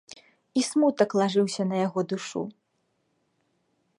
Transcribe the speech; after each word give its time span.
І 0.59 0.63
смутак 0.69 1.09
лажыўся 1.19 1.63
на 1.71 1.75
яго 1.87 1.99
душу. 2.15 2.41